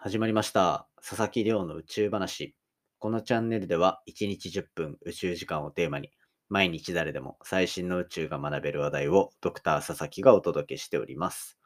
[0.00, 0.86] 始まりました。
[0.98, 2.54] 佐々木亮の宇宙話。
[3.00, 6.12] このチャンネルでは1日10分宇宙時間をテーマに
[6.48, 11.58] 毎日誰でも最新の宇宙が学べる話題をドクター佐々木がお届けしております。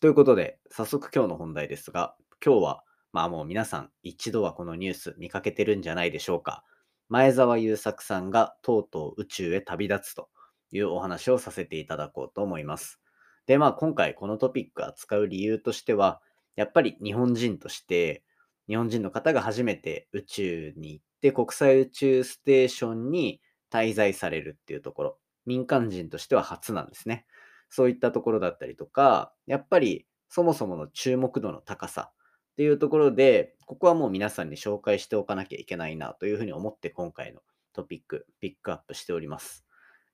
[0.00, 6.64] ということで、早速今日の本題ですが、今日はまあもう皆さん一度はこのニュース見かけてるんじゃないでしょうか。
[7.10, 10.30] 前澤友作さんがとうとう宇宙へ旅立つと
[10.72, 13.02] いうお話をさせていただこうと思います。
[13.44, 16.22] で、まあ今回このトピックを扱う理由としては、
[16.60, 18.22] やっぱり日本人として、
[18.68, 23.40] 日本人の方が初めて宇宙に行って国際宇宙ステーションに
[23.72, 27.24] 滞在されるっていうところ、民間人としては初なんですね。
[27.70, 37.40] そういったところだったりとか、やっぱりそもそもの注目度の高さっていうところで、ここはもう皆さんに紹介しておかなきゃいけないなというふうに思って今回の
[37.72, 39.64] トピック、ピックアップしております。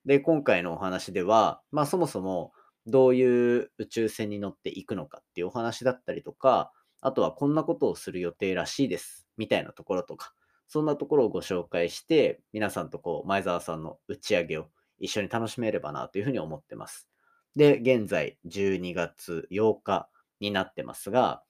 [0.05, 2.53] で、今回のお話では、まあそもそも
[2.87, 10.35] どういう宇宙船に乗っていくのかっていうお話だったりとか、あとはこんなことをする予定らしいです、みたいなところとか、
[10.69, 17.09] そんなところをご紹介して、皆さんとこう、前澤さんの打ち上げを一緒に楽しめればなというふうに思ってます。
[17.55, 20.09] で、現在12月8日
[20.41, 21.43] になってますが、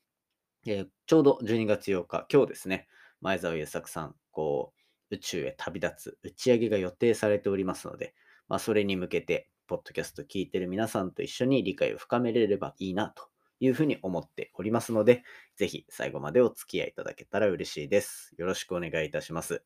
[0.66, 2.88] えーちょうど12月8日、今日ですね、
[3.20, 4.72] 前澤友作さん、こ
[5.10, 8.14] う、宇宙へ旅立つ打ち上げが予定されておりますので、
[8.48, 13.24] まあ、それに向けて、ポッドキャスト聞いてる皆さんと一緒に理解を深めれればいいなと
[13.58, 15.24] いうふうに思っておりますので、
[15.56, 18.32] ぜひ最後までお付き合いいただけたら嬉しいです。
[18.38, 19.64] よろしくお願いいたします。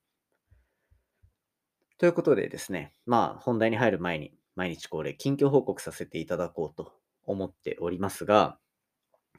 [1.98, 8.58] ということでですね、まあ本題に入る前に毎日恒例近況報告させていただこうと思っておりますが、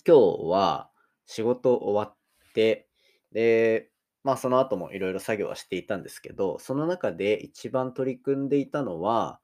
[0.06, 0.92] 今日は
[1.26, 2.18] 仕事終わっ
[2.54, 2.88] て、
[3.32, 3.90] で、
[4.24, 9.40] まあその後もいろいろ作業はしていたんですけど、その中で一番取り組んでいたのは、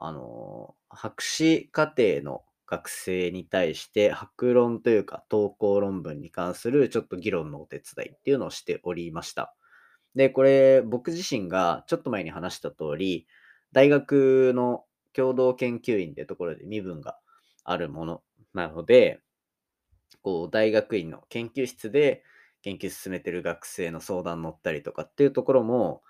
[0.00, 9.54] あの、博士課程の学生に対して博論というか投稿論文に関するちょっと議論のお手伝いっていうのをしておりました。
[10.14, 13.26] で、これ僕自身がちょっと前に話した通り、
[13.72, 17.18] 大学の共同研究員ってところで身分が
[17.64, 18.22] あるもの
[18.54, 19.20] なので、
[20.22, 22.22] こう大学院の研究室で
[22.62, 26.02] 研究進めてる学生の相談乗ったりとかっていうところも、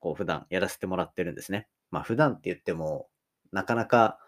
[0.00, 1.68] こう普段やらせてもらってるんですね。
[1.90, 3.08] まあ普段って言っても、
[3.54, 4.18] なかなか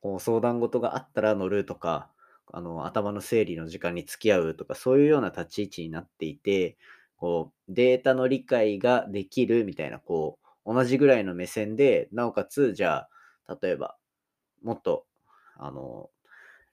[0.00, 2.10] こう相談事があったら乗るとか、
[2.52, 6.76] あの頭の整理の時間に付き合うとか、そういうような立ち位置になっていて、
[7.16, 13.08] こうデータの理解ができるみたいな、こう同じぐらいの目線で、なおかつ、じゃ
[13.46, 13.96] あ、例えば、
[14.62, 15.06] もっと、
[15.56, 16.10] あの、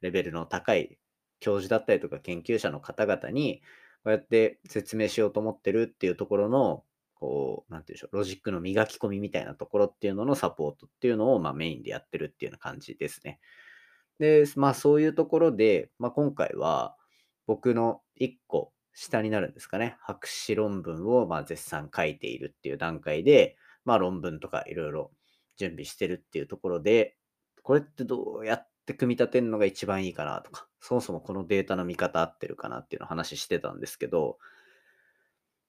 [0.02, 0.98] レベルの高い
[1.40, 3.62] 教授だったりとか研究者の方々に、
[4.04, 6.84] こうやって説明しようと思ってるっていうところの、
[7.20, 13.40] こう、なんていうんでしょう、ロジックの磨き込みみたいなところっていうののサポートっていうのを、まあ、メインでやってるっていうような感じですね。
[14.20, 16.96] で、まあそういうところで、まあ今回は
[17.46, 25.12] 僕の一個下になるんですかね、博士論文をまあ絶賛書いているっていう段階で、まあ論文とかいろいろ
[25.56, 27.16] 準備してるっていうところで、
[27.64, 34.38] これってどうやって組み立てるのが一番いいかなとか、そもそもこのデータの見方合ってるかなっていうのを話してたんですけど、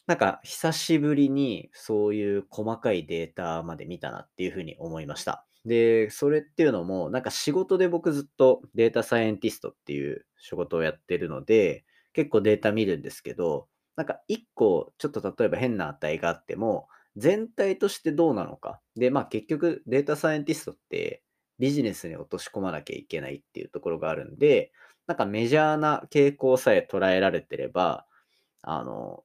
[0.08, 5.46] なんか久しぶりにそういう細かいデータまで見たなっていうふうに思いました。
[5.66, 18.80] で、それっていうのも、なんか仕事で僕ずっとデータサイエンティストっていう仕事をやってるので、結構データ見るんですけど、なんか一個ちょっと例えば変な値があっても、全体としてどうなのか。
[18.96, 21.22] で、まあ結局データサイエンティストって
[21.58, 24.72] ビジネスに落とし込まなきゃいけないっていうところがあるんで、
[25.06, 28.06] なんかメジャーな傾向さえ捉えられてれば、
[28.62, 29.24] あの、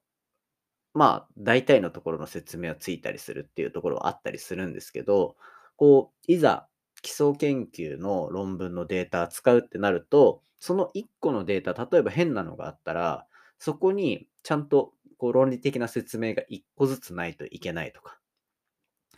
[0.94, 5.36] まあ大体のところの説明はついたりするっていうところはあったりするんですけど、
[5.76, 6.68] こう、いざ
[7.02, 13.26] 基礎研究の論文のデータ扱うってなると、その1個のデータ、例えば変なのがあったら、
[13.58, 18.18] そこにちゃんとこう論理的な説明が1個ずつないといけないとか、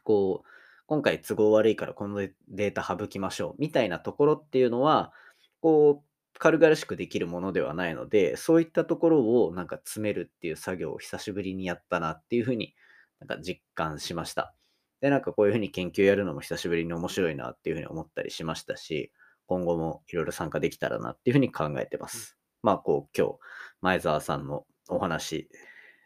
[0.04, 0.48] こう、
[0.87, 5.12] 今回都合悪いからこのデータ省きましょうみたいなところっていうのは、
[5.60, 6.08] こう、
[6.39, 12.75] 軽々しくできるものではないので、そういったところをなんか詰めるっていう作業を久しぶりにやったなっていうふうに
[13.21, 14.55] なんか実感しました。
[15.00, 19.12] で、なんかこういうふうに研究やるのも久しぶりに面白いなっていうふうに思ったりしましたし、
[19.47, 22.37] 今後もいろいろ参加できたらなっていうふうに考えてます。
[22.62, 23.39] まあこう今日、
[23.81, 25.49] 前澤さんのお話、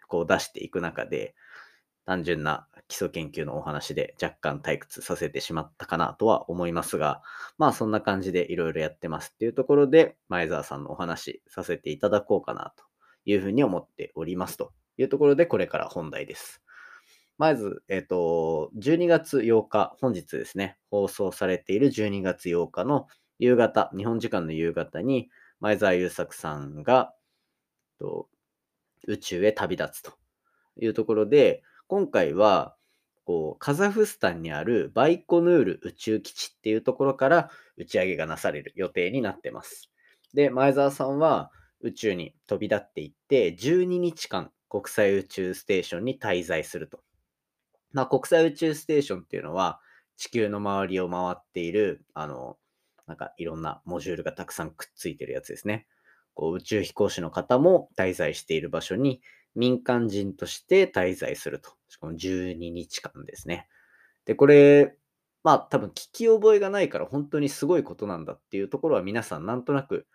[0.09, 1.35] こう出していく中で、
[2.07, 7.23] 単純な基礎研究のお話で若干退屈させてしまったかなとは思いますが、
[7.57, 12.85] まあそんな感じでいろいろやってますっていうところで、前澤さんのお話させていただこうかなと
[13.25, 16.63] いうふうに思っておりますというところで、これから本題です。
[17.39, 23.07] まず、えっ、と、12月8日、本日ですね、放送されている12月8日の
[23.39, 27.15] 夕方、日本時間の夕方に、前澤友作さんが、
[27.99, 28.29] と
[29.07, 30.13] 宇宙へ旅立つと
[30.81, 32.77] いうところで、今回は、
[33.31, 39.89] こう、カザフスタンにあるバイコヌール宇宙基地っていうところから打ち上げがなされる予定になってます。
[40.35, 47.05] で、前澤さんは宇宙に飛び立っていって、12日間国際宇宙ステーションに滞在すると。
[47.93, 49.81] まあ、国際宇宙ステーションっていうのは、
[50.17, 52.59] 地球の周りを回っている、あの、
[53.07, 55.87] なんかいろんなモジュールがたくさんくっついてるやつですね。
[56.35, 59.21] こう宇宙飛行士の方も滞在している場所に
[59.55, 61.71] 民間人として滞在すると。
[61.89, 63.69] しかも12日間ですね。
[64.25, 64.97] で、これ、
[65.43, 70.07] まあ多分聞き覚えがないから本当にすごいことなんだっていうところは皆さんなんとなく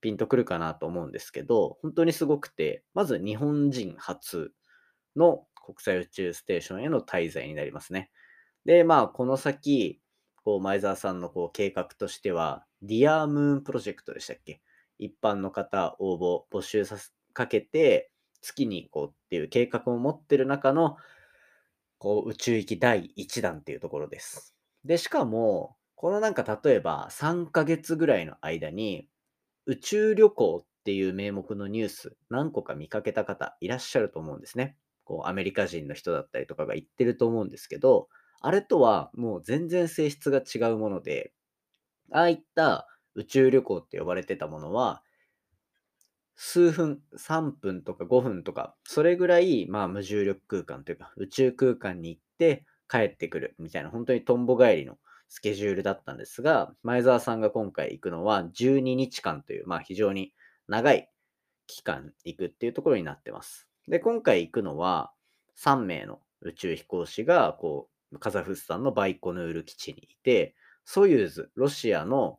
[0.00, 4.52] ピンとくるかなと思うんですけど、本当にすごくて、まず日本人初
[5.16, 8.10] の国際宇宙ステーションへの滞在になりますね。
[8.66, 10.00] で、まあこの先、
[10.44, 14.60] こう前澤さんのこう計画としては、 dearMoon プロジェクトでしたっけ？
[14.98, 16.98] 一般の方応募募集さ
[17.32, 18.10] かけて
[18.44, 20.96] 月に行こうっていう計画を持ってる中の
[21.98, 24.54] こう宇宙行き第1弾っていうところです。
[24.84, 29.08] で、しかも、このなんか例えば3ヶ月ぐらいの間に
[29.66, 34.76] 宇宙旅行っていう名目のニュース何個か見かけた方いらっしゃると思うんですね。
[35.04, 38.08] こうアメリカ人の人だったりとかが言ってると思うんですけど、
[38.40, 41.32] あれとはもう全然性質が違うもので、
[42.12, 45.03] ああいった宇宙旅行って呼ばれてたものは、
[46.36, 54.98] 数分、3分とか5分とか、それぐらい、まあ、無重力空間というか、宇宙空間に行って帰ってくるみたいな、本当にとんぼ帰りの
[55.28, 60.32] スケジュールだったんですが、前澤さんが今回行くのは12日間という、まあ、非常に
[60.68, 61.08] 長い
[61.66, 63.68] 期間行くっていうところになってます。
[63.88, 65.12] で、今回行くのは
[65.56, 70.54] 3名の宇宙飛行士が、こう、カザフスタンのバイコヌール基地にいて、
[70.84, 72.38] ソユーズ、ロシアの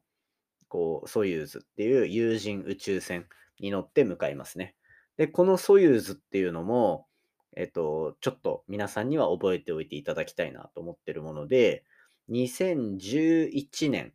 [0.68, 3.26] こうソユーズっていう有人宇宙船
[3.60, 4.76] に乗って向かいますね。
[5.18, 7.08] で、このソユーズっていうのも、
[7.56, 11.86] えっと、ちょっと皆さんには覚えておいていただきたいなと思ってるもので、
[12.30, 14.14] 2011年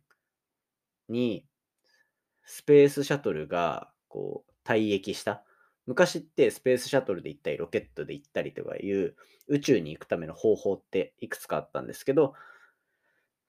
[1.09, 1.45] に
[2.43, 5.43] スペースシャトルがこう退役した。
[5.87, 9.15] 昔ってスペースシャトルで行ったり、ロケットで行ったりとかいう
[9.47, 12.33] 宇宙に行くための方法っていくつかあったんですけど、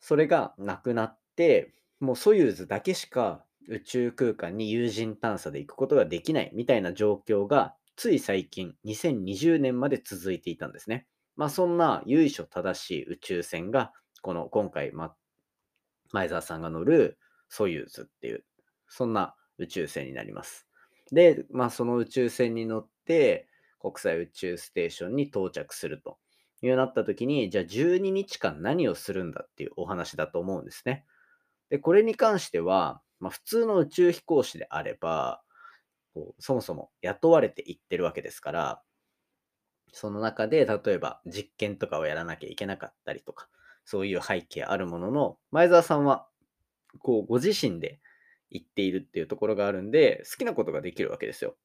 [0.00, 11.06] それがなくなって、もうソユーズだけしか宇宙空間に有人探査で行くことができないみたいな状況がつい最近2020年まで続いていたんですね。
[11.36, 13.92] まあそんな由緒正しい宇宙船が
[14.22, 15.14] この今回、ま、
[16.12, 17.18] 前澤さんが乗る
[17.48, 18.44] ソユーズっていう
[18.88, 20.66] そんな宇宙船になります。
[21.10, 23.48] で、まあその宇宙船に乗って
[23.80, 26.18] 国際宇宙ステーションに到着すると
[26.62, 31.04] いうなった時にじゃあ12日間何をするんだっていうお話だと思うんですね。
[31.70, 35.42] で、これに関してはまあ、普通の宇宙飛行士であれば、
[36.14, 38.82] こうそもそも雇われていってるわけですから、
[39.92, 43.48] その中で例えば実験とかをやらなきゃいけなかったりとか、
[43.84, 46.26] そういう背景あるものの、前澤さんは
[46.98, 48.00] こうご自身で
[48.50, 51.56] 行っているっていうところがあるんで、好きなことができるわけですよ。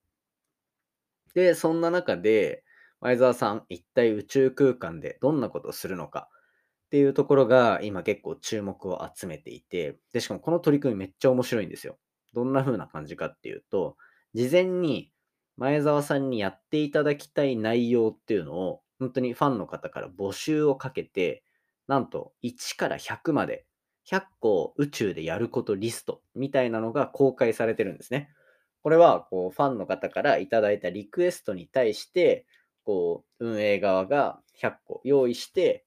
[1.33, 2.63] で、そんな中で、
[2.99, 6.29] 前澤さん、一体宇宙空間でどんなことをするのか、
[6.87, 11.97] っていうところが今結構注目を集めていて、で、しかもこの取り組みめっちゃ面白いんですよ。
[12.33, 13.97] どんな風な感じかっていうと、
[14.33, 15.11] 事前に
[15.57, 21.43] 前澤さんにやっていただきたい内容っていうのを、本当にファンの方から募集をかけて、
[21.87, 23.65] なんと1から100まで
[24.09, 28.29] 100個宇宙でやることリストみたいなのが公開されてるんですね。
[28.81, 32.45] これはこうファンの方からいただいたリクエストに対して、
[32.83, 35.85] こう運営側が100個用意して、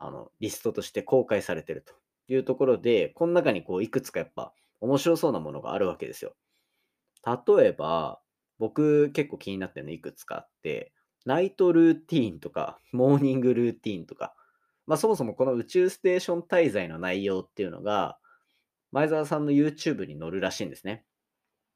[0.00, 1.94] あの、リストとして公開されてると
[2.28, 6.34] いうところで、この中にこう、いくつかやっぱ面白そうなものがあるわけですよ。
[7.24, 8.20] 例えば、
[8.58, 10.92] 僕結構気になってるのいくつかあって、
[11.24, 14.34] ナイトルーティーンとか、モーニングルーティーンとか、
[14.86, 18.18] まあそもそもこの宇宙ステーション滞在の内容っていうのが、
[18.92, 21.04] 前澤さんの YouTube に載るらしいんですね。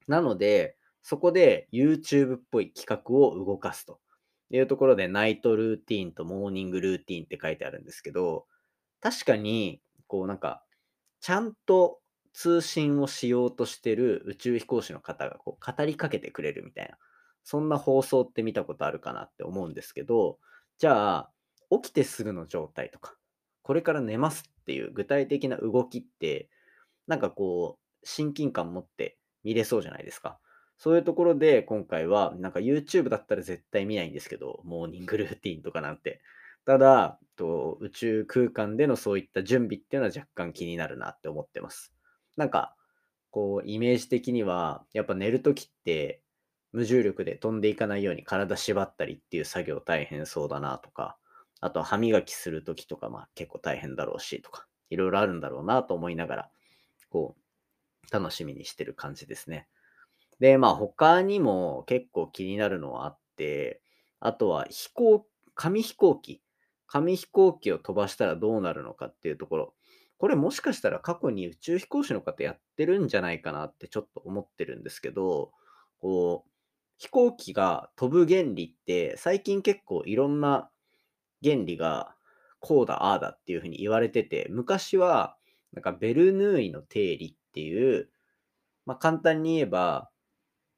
[0.08, 4.00] なので、そこで YouTube っぽい企画を動かすと。
[4.56, 8.46] いうところで、ナイトルーティーンとモーニングルーティーンって書いてあるんですけど、
[9.00, 10.64] 確かに、こうなんか、
[11.20, 12.00] ちゃんと
[12.32, 16.98] 通信をしようとしてる宇宙飛行士の方がこう語りかけてくれるみたいな、
[17.44, 20.38] そんな放送って見たことあるかなって思うんですけど、
[20.78, 21.32] じゃあ、
[21.70, 23.16] 起きてすぐの状態とか、
[23.62, 26.50] これから寝ますっていう具体的な動きって、
[27.06, 30.40] なんかこう、親近感持って見れそうじゃないですか。
[30.82, 36.20] そういうところで今回は、なんか YouTube だったら絶対見ないんですけど、モーニングルーティンとかなんて。
[36.64, 41.94] ただ、と宇宙空間でのそういった準備っていうのは若干気になるなって思ってます。
[42.36, 42.74] なんか、
[43.30, 46.20] こう、イメージ的には、やっぱ寝るときって、
[46.72, 51.16] 無重力で飛んでいかないように体縛ったりっていう作業大変そうだなとか、
[51.60, 56.50] あとは歯磨きするときとか、まあ結構大変だろうしとか、いろいろあるんだろうなと思いながら、
[57.08, 59.68] こう、楽しみにしてる感じですね。
[60.42, 63.80] で、まあ他にも結構気になるのはあって、
[64.20, 66.42] あとは飛行、紙飛行機。
[66.88, 69.74] 紙飛行機を飛ばしたらどうなるのかっていうところ。
[70.18, 75.52] これもしかしたら過去に宇宙飛行士の方やってるんじゃないかなってちょっと思ってるんですけど、
[76.00, 76.50] こう、
[76.98, 80.70] 飛行機が飛ぶ原理って最近結構いろんな
[81.44, 82.14] 原理が
[82.60, 85.36] こうだ、ああだっていうふうに言われてて、昔は
[85.72, 88.10] なんかベルヌーイの定理っていう、
[88.86, 90.10] まあ簡単に言えば、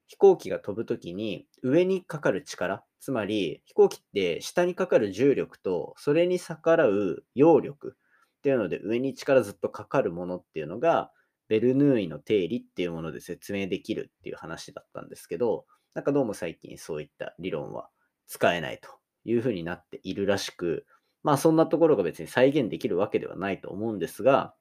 [0.07, 7.95] 飛行機が飛ぶときに上にかかる力、つまり飛行機って下にかかる重力とそれに逆らう揚力
[8.37, 11.11] っていうので上に力ずっとかかるものっていうのが
[11.47, 17.89] ベルヌーイの定理っていうもので説明できるっていう話だったんですけど、なんかどうも最近そういった理論は
[18.27, 18.89] 使えないと
[19.23, 20.85] いうふうになっているらしく、
[21.23, 24.55] まあそんなところが別に再現できるわけではないと思うんですが、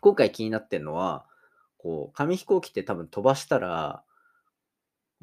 [0.00, 1.26] 今回気になってるのは、
[1.78, 4.04] こう、紙飛行機って多分飛ばしたら、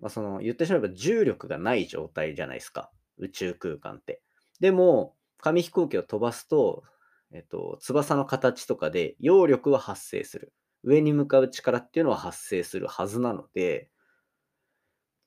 [0.04, 2.92] まあその言ってしまえば重力がない状態じゃないですか。
[3.20, 4.22] 宇宙空間って。
[4.60, 6.84] でも、紙飛行機を飛ばすと、
[7.32, 10.52] えっと、翼の形とかで揚力は発生する。
[10.84, 13.90] 上に向かう力っていうのは発生するはずなので、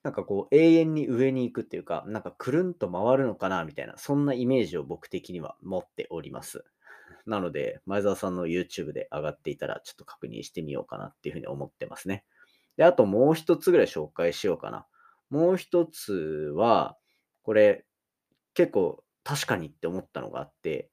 [0.02, 6.66] なんかこう永遠に上に行くっていうか、なんかくるんと回るのかなみたいな、そんなイメージを僕的には持っております。
[7.24, 12.24] なので、前澤さんの YouTube で上がっていたらちょっと確認してみようかなっていうふうに思ってますね。
[12.76, 14.86] で、あともう一つぐらい紹介しようかな。
[15.30, 16.96] もう一つは、
[17.42, 17.84] これ
[18.54, 20.90] 結構確かにって思ったのがあって、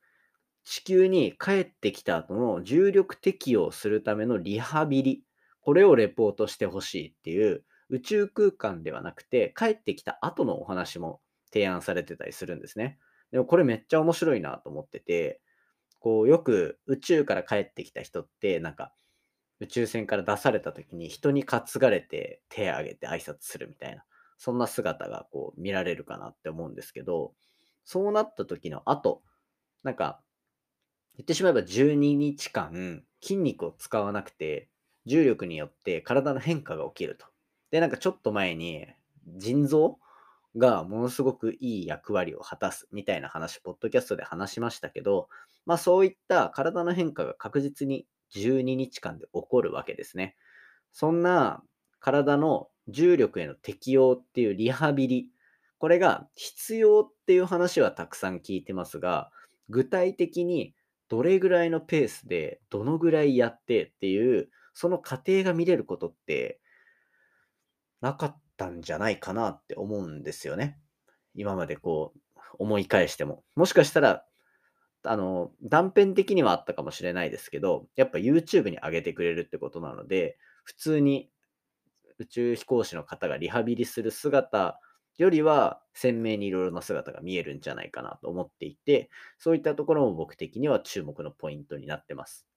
[0.63, 5.23] 地球に帰ってきた後の重力適応するためのリハビリ、
[5.61, 11.21] これをレポートしてほしいっていう宇宙空間ではなくて、帰ってきた後のお話も
[11.51, 12.97] 提案されてたりするんですね。
[13.31, 15.41] でもこれめっちゃ面白いなと思ってて、
[15.99, 18.93] こうよく宇宙から帰ってきた人って、なんか
[19.63, 24.03] 宇宙船から出された時に人に担がれて手を挙げて挨拶するみたいな、
[24.38, 27.34] そんな姿がこう見られるかなって思うんですけど、
[27.86, 29.24] そうなった時の後、
[29.84, 30.22] なんか
[31.15, 34.70] 言ってしまえば12日間筋肉を使わなくて
[35.05, 37.25] 重力によって体の変化が起きると。
[37.72, 38.86] で、なんかちょっと前に、
[39.38, 39.98] 腎臓
[40.58, 45.29] がものすごくいい役割を果たすみたいな話、ポッドキャストで話しましたけど、
[45.65, 50.35] まあそういった体の変化が確実に12日間で起こるわけですね。
[50.91, 51.63] そんな
[51.99, 55.29] 体の重力への適応っていうリハビリ、
[55.77, 59.31] これが必要っていう話はたくさん聞いてますが、
[59.69, 60.75] 具体的に
[61.09, 66.59] どれぐらいのペースでどのぐらいやってっていう、その過程が見れることって
[68.01, 70.79] なかったんじゃないかなって思うんですよね。
[71.35, 73.43] 今までこう思い返しても。
[73.55, 74.25] もしかしたら、
[75.03, 81.29] あの、断片的にはあったかもしれないですけど、やっぱ YouTube に上げてくれるってことなので、普通に
[82.19, 84.79] 宇宙飛行士の方がリハビリする姿
[85.17, 92.48] よりは鮮明にいろいろな姿が見えるんじゃないかなと思っていて、そういったところも僕的には注目のポイントになってます。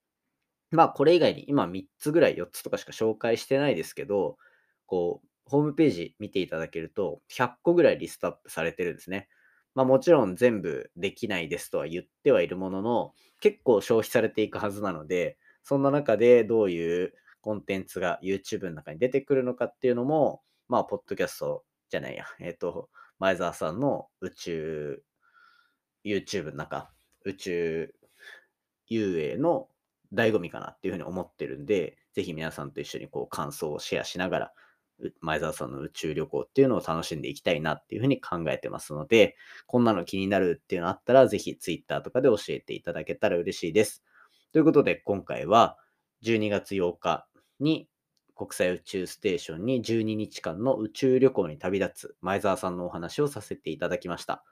[0.70, 4.38] まあこれ以外に今3つぐらい4つとかしか紹介してないですけど、
[4.86, 9.28] こう、ホームページ見ていただけると、100個ぐらいリストアップされてるんですね。
[9.76, 25.02] まあもちろん全部できないですとは言ってはいるものの、結構消費されていくはずなので、そんな中でどういうコンテンツが YouTube の中に出てくるのかっていうのも、まあ、ポッドキャストじゃないや、えっ、ー、と、前澤さんの宇宙、
[26.06, 26.90] YouTube の中、
[27.26, 27.94] 宇宙
[28.88, 29.68] 遊泳の
[30.14, 34.52] 醍醐味かなっていうふうに思ってるんで、ぜひ皆さんと一緒にこう感想をシェアしながら、
[35.20, 39.36] 前澤さんの宇宙旅行っていうのを楽しんでいきたいなっていうふうに考えてますので、
[39.66, 44.02] こんなの気になるっていうのあったら、ぜひ Twitter とかで教えていただけたら嬉しいです。
[44.52, 45.76] ということで、今回は
[46.22, 47.26] 12月8日
[47.60, 47.88] に
[48.34, 54.44] 国際宇宙ステーションに12日間の宇宙旅行に旅立つ前澤さんのお話をさせていただきました。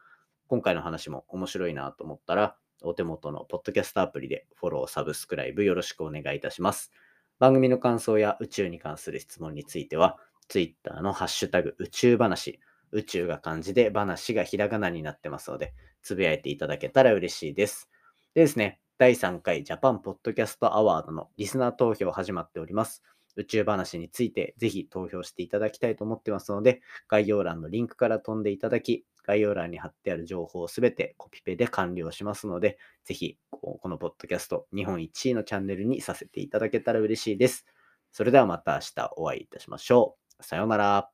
[0.47, 6.93] 今回の話も面白いなと思ったら、お手元のポッドキャストアプリでフォロー、サブスクライブよろしくお願いいたします。
[7.39, 12.61] 番組の感想や宇宙に関する質問については、Twitter のハッシュタグ宇宙話、
[12.93, 17.91] 宇宙が漢字で話がひらがなになってますので、つぶやいていただけたら嬉しいです。
[18.35, 23.03] でですね、第3回ジャパンポッドキャストアワードのリスナー投票始まっております。
[23.37, 37.67] 宇宙話についてぜひ投票していただきたいと思ってますので、概要欄のリンクから飛んでいただき、概要欄に貼ってある情報をすべてコピペで完了しますので、ぜひこのポッドキャスト日本1位のチャンネルにさせていただけたら嬉しいです。
[38.13, 40.24] それではまた明日お会いいたしましょう。
[40.41, 41.11] さようなら。